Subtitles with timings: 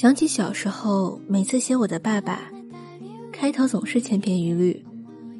[0.00, 2.40] 想起小时候，每次写我的爸爸，
[3.30, 4.82] 开头总是千篇一律，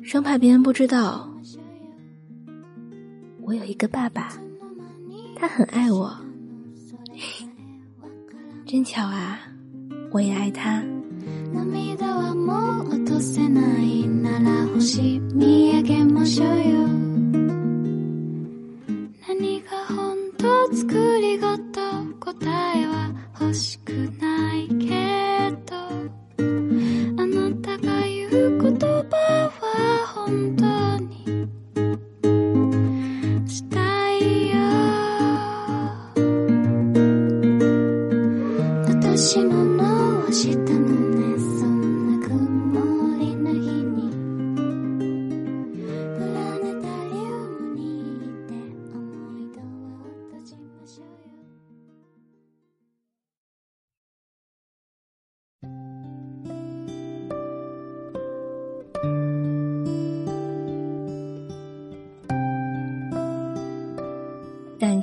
[0.03, 1.27] 生怕别人不知道。
[3.41, 4.35] 我有一个爸爸，
[5.35, 6.15] 他很爱我，
[8.67, 9.41] 真巧啊，
[10.11, 10.85] 我也爱他。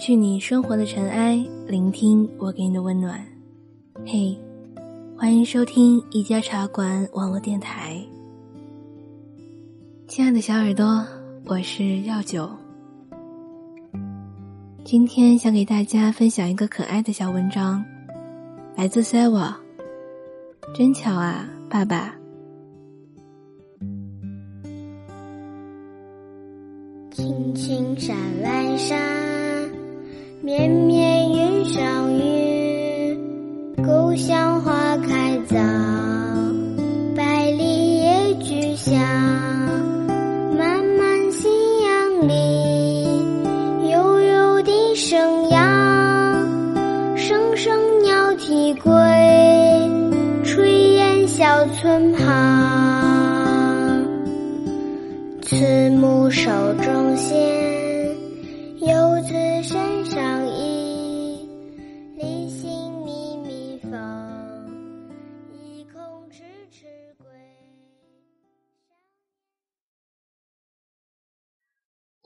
[0.07, 1.35] 去你生活的尘埃，
[1.67, 3.21] 聆听我给你的温暖。
[4.05, 4.39] 嘿，
[5.17, 8.01] 欢迎收听一家茶馆网络电台。
[10.07, 11.05] 亲爱的小耳朵，
[11.43, 12.49] 我是药酒。
[14.85, 17.83] 今天想给大家分享一个可爱的小文章，
[18.77, 19.57] 来自 s e v a
[20.73, 22.15] 真巧啊，爸爸。
[27.11, 29.26] 青青山外山。
[30.47, 33.19] 绵绵云上雨，
[33.83, 35.57] 故乡花开早，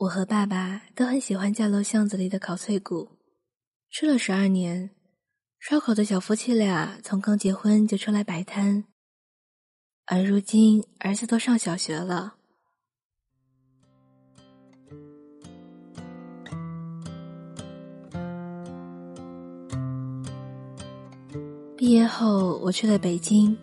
[0.02, 3.08] 我和爸爸都很喜欢家楼巷子里的烤脆骨，
[3.92, 4.90] 吃了十二年，
[5.60, 8.86] 烧烤的小夫妻俩从刚结婚就出来摆摊，
[10.08, 12.34] 而如今儿子都上小学了。
[21.78, 23.56] 毕业后我去了北京，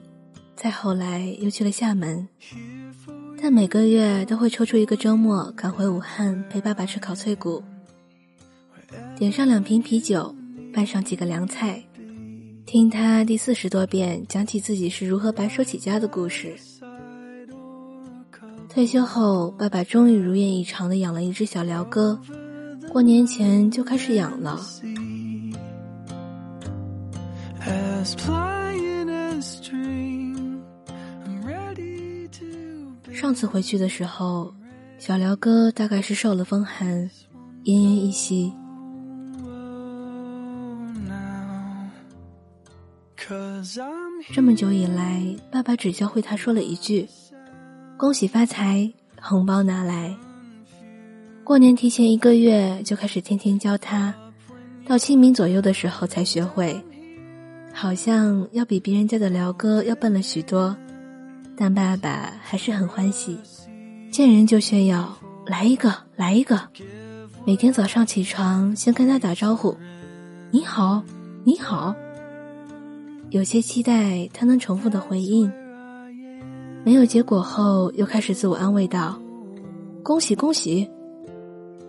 [0.54, 2.28] 再后来又去了厦门。
[3.40, 7.62] 但每个月都会抽出一个周末赶回武汉陪爸爸吃烤脆骨，
[9.16, 10.34] 点上两瓶啤酒，
[10.74, 11.82] 拌上几个凉菜，
[12.66, 16.54] 听他第四十多遍讲起自己是如何白手起家的故事。
[18.68, 22.20] 退休后，爸爸终于如愿以偿的养了一只小鹩哥，
[22.92, 24.60] 过年前就开始养了。
[33.20, 34.54] 上次回去的时候，
[34.96, 37.10] 小辽哥大概是受了风寒，
[37.64, 38.52] 奄奄一息。
[44.32, 45.20] 这么久以来，
[45.50, 47.08] 爸爸只教会他说了一句
[47.98, 48.88] ：“恭喜发财，
[49.20, 50.16] 红包拿来。”
[51.42, 54.14] 过年提前一个月就开始天天教他，
[54.86, 56.80] 到清明左右的时候才学会，
[57.74, 60.76] 好像要比别人家的辽哥要笨了许多。
[61.60, 63.36] 但爸爸还是很欢喜，
[64.12, 66.60] 见人就炫耀，来一个，来一个。
[67.44, 69.76] 每天早上起床，先跟他打招呼
[70.52, 71.02] ：“你好，
[71.42, 71.92] 你好。”
[73.30, 75.50] 有些期待他能重复的回应。
[76.84, 79.20] 没有结果后，又开始自我安慰道
[80.04, 80.88] ：“恭喜恭喜。”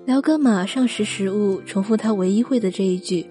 [0.08, 3.24] 辽哥马上识时务，重复他唯一会的这一句：“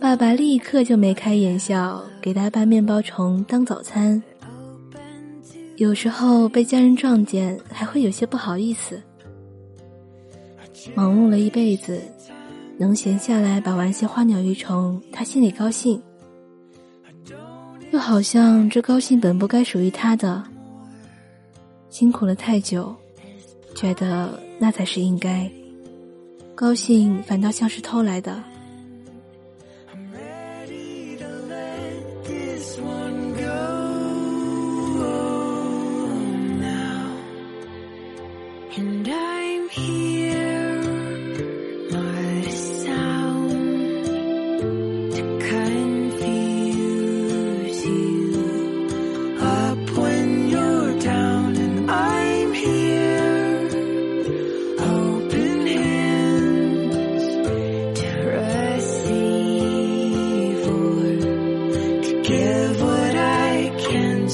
[0.00, 4.22] 爸爸立刻就眉开眼笑，给他拌面包虫当早餐。
[5.76, 9.00] 有时候被家人撞见，还会有些不好意思。
[10.94, 12.00] 忙碌了一辈子，
[12.78, 16.00] 能闲下来把玩些花鸟鱼虫，他心里高兴。
[17.90, 20.42] 又好像这高兴本不该属于他的。
[21.90, 22.94] 辛苦了太久，
[23.74, 25.50] 觉得那才是应该。
[26.54, 28.42] 高兴反倒像是偷来的。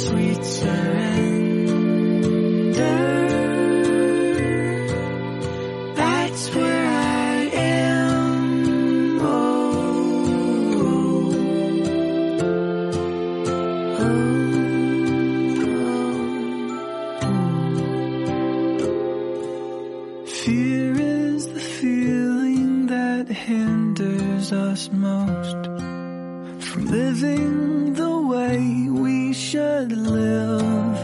[0.04, 0.83] sweet sound.
[29.34, 30.98] Should live.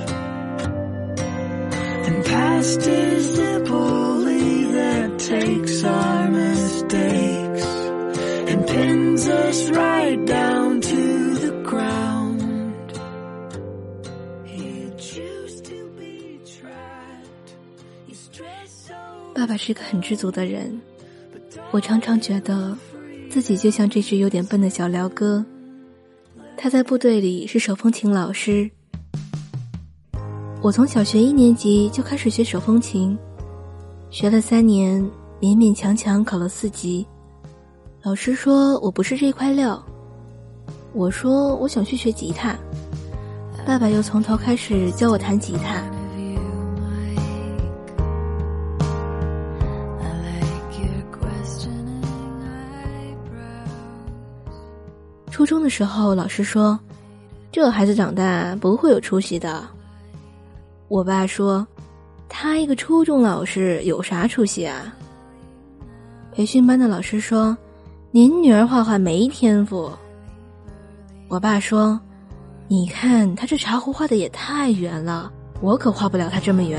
[2.07, 7.67] And past is the bully that takes our mistakes
[8.47, 12.93] and pins us right down to the ground.
[14.47, 17.55] He'd choose to be trapped.
[18.07, 18.95] You stress so
[19.35, 20.81] 爸爸是个很知足的人，
[21.73, 22.77] 我常常觉得
[23.29, 25.45] 自己就像这只有点笨的小鹩哥。
[26.63, 28.71] 他在部队里是手风琴老师，
[30.61, 33.17] 我从小学一年级就开始学手风琴，
[34.11, 35.03] 学了三年，
[35.41, 37.07] 勉勉强强考了四级。
[38.03, 39.83] 老师说我不是这块料，
[40.93, 42.55] 我说我想去学吉他，
[43.65, 45.83] 爸爸又从头开始教我弹吉他。
[55.41, 56.79] 初中的时候，老师说
[57.51, 59.67] ：“这孩子长大不会有出息的。”
[60.89, 61.67] 我爸说
[62.29, 64.95] ：“他一个初中老师有啥出息啊？”
[66.31, 67.57] 培训班的老师说
[68.13, 69.91] ：“您女儿画画没天赋。”
[71.29, 71.99] 我爸说
[72.69, 75.33] ：“你看他这茶壶画的也太圆了，
[75.63, 76.79] 我可画不了他这么圆。”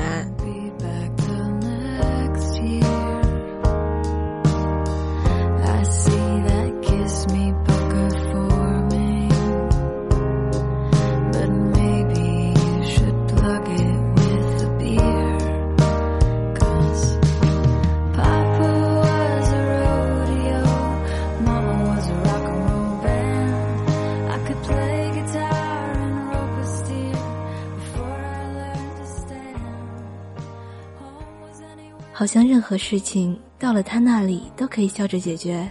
[32.22, 35.68] 好像任何事情到了他那里都可以笑着解决，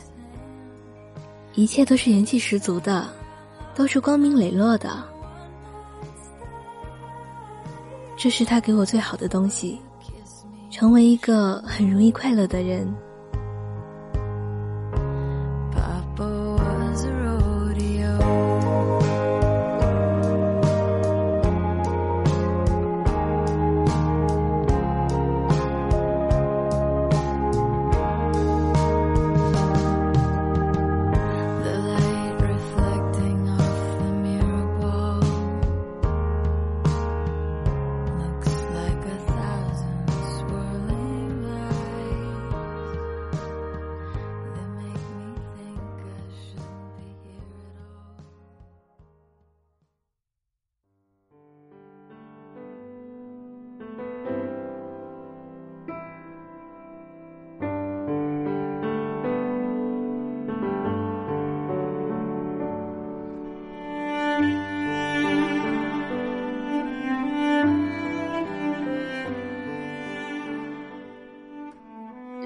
[1.56, 3.07] 一切都是元气十足的，
[3.74, 5.01] 都是光明磊落的。
[8.18, 9.80] 这是他给我最好的东西，
[10.69, 12.86] 成为一个很容易快乐的人。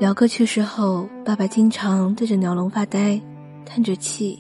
[0.05, 3.19] 表哥去世后，爸爸经常对着鸟笼发呆，
[3.65, 4.37] 叹着气。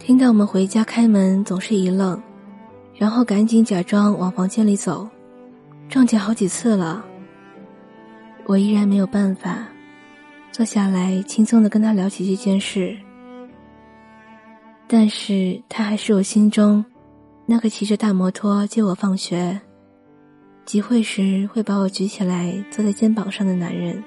[0.00, 2.20] 听到我们回家开门，总是一愣，
[2.96, 5.08] 然后赶紧假装往房间里走。
[5.88, 7.04] 撞见好几次了，
[8.46, 9.68] 我依然没有办法
[10.50, 12.98] 坐下来轻松的跟他聊起这件事。
[14.88, 16.84] 但是他还是我心中
[17.46, 19.60] 那个骑着大摩托接我放学，
[20.64, 24.02] 集会时会把我举起来坐在肩膀上的男人。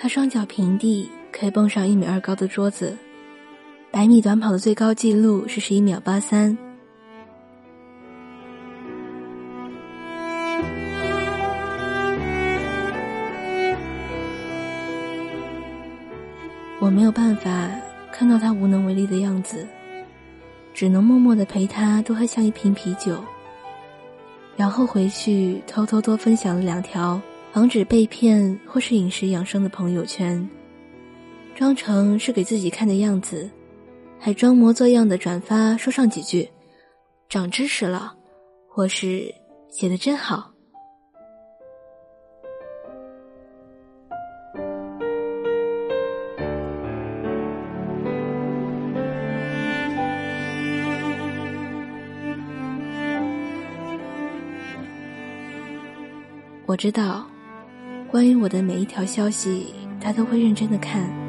[0.00, 2.96] 他双脚平地，可以蹦上一米二高的桌子。
[3.90, 6.56] 百米短跑的最高纪录是十一秒八三。
[16.80, 17.68] 我没有办法
[18.12, 19.66] 看到他无能为力的样子，
[20.72, 23.20] 只能默默的陪他多喝下一瓶啤酒，
[24.56, 27.20] 然后回去偷偷多分享了两条。
[27.50, 30.48] 防止被骗或是饮食养生的朋友圈，
[31.56, 33.50] 装成是给自己看的样子，
[34.18, 36.48] 还装模作样的转发，说上几句，
[37.28, 38.14] 长知识了，
[38.68, 39.34] 或是
[39.68, 40.52] 写的真好。
[56.66, 57.26] 我知道。
[58.10, 61.27] 关于我的每一条消息，他都会认真的看。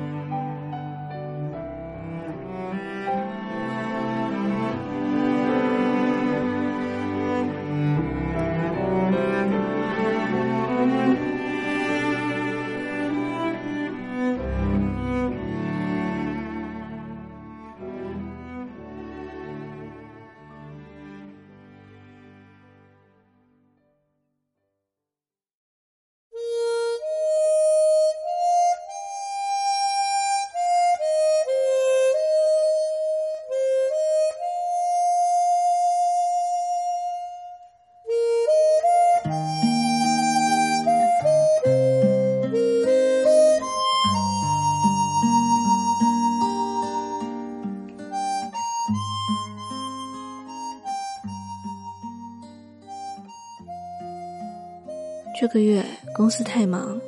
[55.49, 57.01] 个月公司太忙，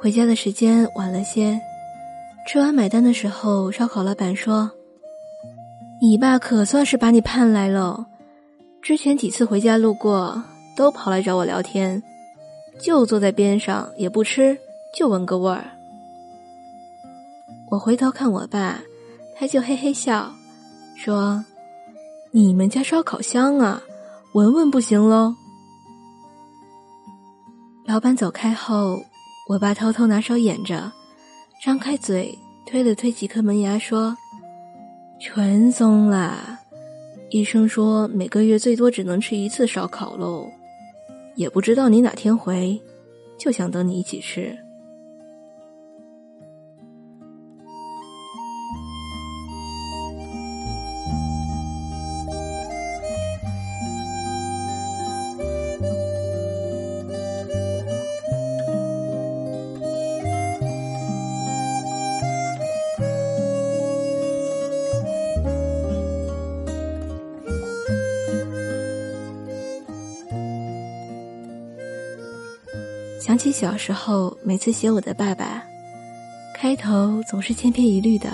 [0.00, 1.58] 回家的时间晚了些。
[2.46, 4.70] 吃完买单的时候，烧烤老板说
[6.02, 8.04] ：“你爸可算是把你盼来了。
[8.82, 10.42] 之前几次回家路过，
[10.76, 12.02] 都跑来找我聊天，
[12.80, 14.58] 就坐在边上也不吃，
[14.92, 15.64] 就闻个味儿。”
[17.70, 18.80] 我回头看我爸，
[19.36, 20.32] 他就嘿嘿笑，
[20.96, 21.44] 说
[22.32, 23.80] ：“你们家烧烤香啊，
[24.32, 25.32] 闻闻不行喽。”
[27.88, 29.02] 老板走开后，
[29.48, 30.92] 我爸偷偷拿手掩着，
[31.64, 34.14] 张开嘴推了推几颗门牙，说
[35.18, 36.60] ：“全松啦！
[37.30, 40.46] 医生说每个月最多只能吃一次烧烤喽，
[41.34, 42.78] 也不知道你哪天回，
[43.38, 44.54] 就想等你一起吃。”
[73.28, 75.62] 想起小时候，每次写我的爸爸，
[76.54, 78.32] 开头总是千篇一律的，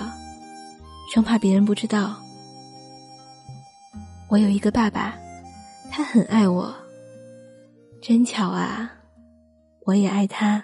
[1.13, 2.15] 生怕别人不知道。
[4.29, 5.17] 我有一个爸爸，
[5.91, 6.73] 他很爱我。
[8.01, 8.89] 真巧啊，
[9.85, 10.63] 我也爱他。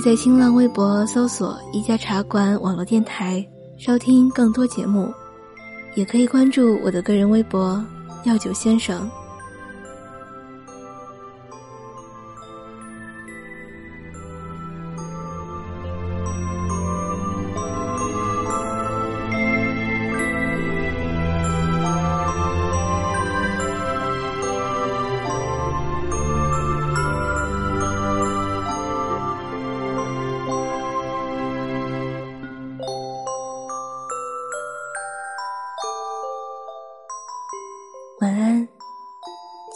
[0.00, 5.12] 在新浪微博搜索“一家茶馆”网络电台，收听更多节目。
[5.94, 7.84] 也可以关注我的个人微博
[8.24, 9.08] “药酒先生”。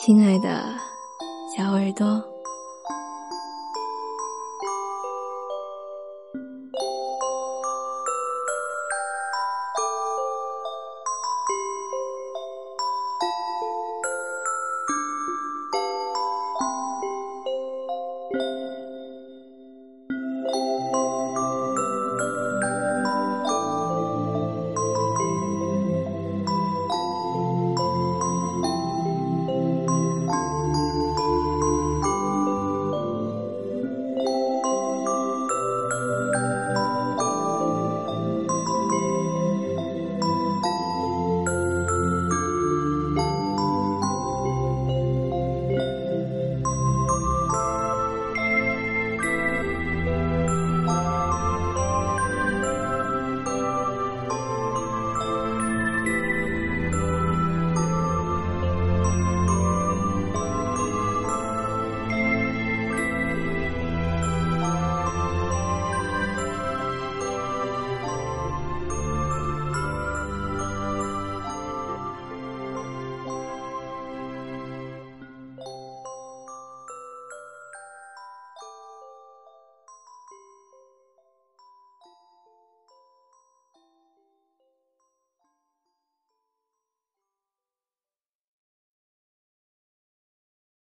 [0.05, 0.63] 亲爱的
[1.57, 2.34] 小耳朵。